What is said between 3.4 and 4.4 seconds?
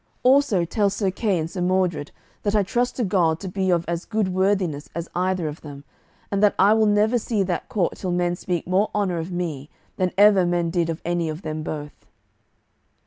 be of as good